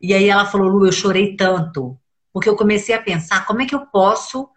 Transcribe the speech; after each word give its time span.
E 0.00 0.14
aí 0.14 0.28
ela 0.28 0.46
falou, 0.46 0.68
Lu, 0.68 0.86
eu 0.86 0.92
chorei 0.92 1.36
tanto, 1.36 1.98
porque 2.32 2.48
eu 2.48 2.56
comecei 2.56 2.94
a 2.94 3.02
pensar 3.02 3.46
como 3.46 3.62
é 3.62 3.66
que 3.66 3.74
eu 3.74 3.86
posso 3.86 4.48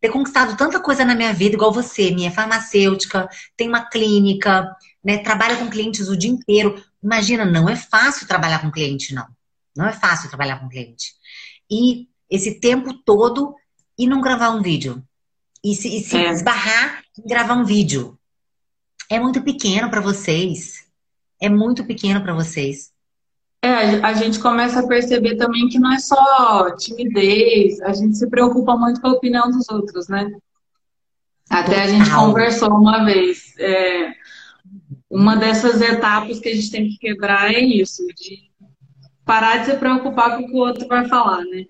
ter 0.00 0.10
conquistado 0.10 0.56
tanta 0.56 0.80
coisa 0.80 1.04
na 1.04 1.14
minha 1.14 1.32
vida, 1.32 1.54
igual 1.54 1.72
você, 1.72 2.10
minha 2.10 2.30
farmacêutica, 2.30 3.28
tem 3.56 3.68
uma 3.68 3.84
clínica, 3.88 4.70
né, 5.04 5.18
trabalha 5.18 5.56
com 5.56 5.68
clientes 5.68 6.08
o 6.08 6.16
dia 6.16 6.30
inteiro. 6.30 6.82
Imagina, 7.02 7.44
não 7.44 7.68
é 7.68 7.76
fácil 7.76 8.26
trabalhar 8.26 8.60
com 8.60 8.70
cliente, 8.70 9.14
não. 9.14 9.26
Não 9.76 9.86
é 9.86 9.92
fácil 9.92 10.28
trabalhar 10.28 10.58
com 10.58 10.68
cliente. 10.68 11.14
E 11.70 12.08
esse 12.30 12.60
tempo 12.60 12.92
todo 12.92 13.54
e 13.98 14.06
não 14.06 14.20
gravar 14.20 14.50
um 14.50 14.62
vídeo. 14.62 15.02
E 15.64 15.74
se, 15.74 15.88
e 15.88 16.00
se 16.00 16.16
é. 16.16 16.30
esbarrar 16.30 17.02
em 17.18 17.28
gravar 17.28 17.54
um 17.54 17.64
vídeo. 17.64 18.18
É 19.10 19.18
muito 19.18 19.42
pequeno 19.42 19.90
para 19.90 20.00
vocês. 20.00 20.86
É 21.40 21.48
muito 21.48 21.84
pequeno 21.84 22.22
para 22.22 22.34
vocês. 22.34 22.92
É, 23.60 23.96
a 24.04 24.12
gente 24.12 24.38
começa 24.38 24.80
a 24.80 24.86
perceber 24.86 25.36
também 25.36 25.68
que 25.68 25.78
não 25.78 25.92
é 25.92 25.98
só 25.98 26.74
timidez, 26.76 27.80
a 27.80 27.92
gente 27.92 28.16
se 28.16 28.28
preocupa 28.28 28.76
muito 28.76 29.00
com 29.00 29.08
a 29.08 29.12
opinião 29.12 29.50
dos 29.50 29.68
outros, 29.68 30.08
né? 30.08 30.30
Até 31.50 31.82
a 31.82 31.86
gente 31.88 32.10
conversou 32.10 32.70
uma 32.70 33.04
vez. 33.04 33.54
É, 33.58 34.12
uma 35.10 35.36
dessas 35.36 35.80
etapas 35.80 36.38
que 36.38 36.48
a 36.48 36.54
gente 36.54 36.70
tem 36.70 36.88
que 36.88 36.98
quebrar 36.98 37.52
é 37.52 37.58
isso, 37.58 38.06
de 38.08 38.48
parar 39.24 39.58
de 39.58 39.66
se 39.66 39.76
preocupar 39.76 40.36
com 40.36 40.44
o 40.44 40.46
que 40.46 40.54
o 40.54 40.58
outro 40.58 40.86
vai 40.86 41.08
falar, 41.08 41.42
né? 41.44 41.64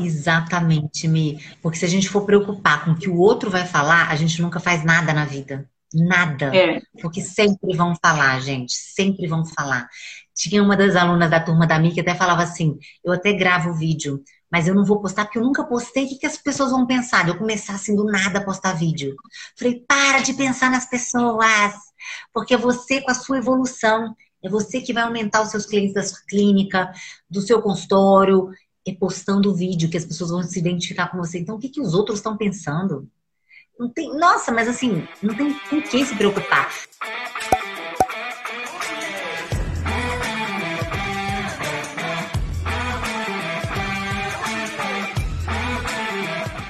Exatamente, 0.00 1.06
Mi. 1.06 1.38
Porque 1.60 1.78
se 1.78 1.84
a 1.84 1.88
gente 1.88 2.08
for 2.08 2.24
preocupar 2.24 2.84
com 2.84 2.92
o 2.92 2.96
que 2.96 3.08
o 3.08 3.18
outro 3.18 3.50
vai 3.50 3.66
falar, 3.66 4.10
a 4.10 4.16
gente 4.16 4.40
nunca 4.40 4.58
faz 4.58 4.84
nada 4.84 5.12
na 5.12 5.24
vida. 5.24 5.68
Nada. 5.94 6.54
É. 6.54 6.80
Porque 7.00 7.20
sempre 7.20 7.76
vão 7.76 7.94
falar, 8.02 8.40
gente. 8.40 8.72
Sempre 8.72 9.26
vão 9.26 9.44
falar. 9.44 9.88
Tinha 10.34 10.62
uma 10.62 10.76
das 10.76 10.96
alunas 10.96 11.30
da 11.30 11.40
turma 11.40 11.66
da 11.66 11.78
Mi 11.78 11.92
que 11.92 12.00
até 12.00 12.14
falava 12.14 12.42
assim: 12.42 12.76
eu 13.04 13.12
até 13.12 13.32
gravo 13.32 13.70
o 13.70 13.74
vídeo, 13.74 14.22
mas 14.50 14.66
eu 14.66 14.74
não 14.74 14.84
vou 14.84 15.00
postar 15.00 15.24
porque 15.24 15.38
eu 15.38 15.42
nunca 15.42 15.64
postei. 15.64 16.04
O 16.04 16.08
que, 16.08 16.18
que 16.18 16.26
as 16.26 16.36
pessoas 16.36 16.72
vão 16.72 16.86
pensar? 16.86 17.24
De 17.24 17.30
eu 17.30 17.38
começar 17.38 17.74
assim 17.74 17.94
do 17.94 18.04
nada 18.04 18.40
a 18.40 18.44
postar 18.44 18.72
vídeo. 18.72 19.14
Falei: 19.56 19.84
para 19.86 20.20
de 20.20 20.34
pensar 20.34 20.70
nas 20.70 20.86
pessoas, 20.86 21.74
porque 22.32 22.56
você, 22.56 23.00
com 23.00 23.10
a 23.12 23.14
sua 23.14 23.38
evolução, 23.38 24.14
é 24.42 24.48
você 24.48 24.80
que 24.80 24.92
vai 24.92 25.04
aumentar 25.04 25.42
os 25.42 25.50
seus 25.50 25.64
clientes 25.64 25.94
da 25.94 26.02
sua 26.02 26.18
clínica, 26.28 26.92
do 27.30 27.40
seu 27.40 27.62
consultório, 27.62 28.50
e 28.86 28.92
postando 28.92 29.50
o 29.50 29.54
vídeo 29.54 29.88
que 29.88 29.96
as 29.96 30.04
pessoas 30.04 30.30
vão 30.30 30.42
se 30.42 30.58
identificar 30.58 31.08
com 31.08 31.16
você. 31.16 31.38
Então, 31.38 31.56
o 31.56 31.58
que, 31.58 31.70
que 31.70 31.80
os 31.80 31.94
outros 31.94 32.18
estão 32.18 32.36
pensando? 32.36 33.08
Não 33.78 33.88
tem, 33.88 34.16
nossa, 34.16 34.52
mas 34.52 34.68
assim, 34.68 35.06
não 35.22 35.34
tem 35.34 35.52
com 35.68 35.82
quem 35.82 36.04
se 36.04 36.14
preocupar. 36.14 36.72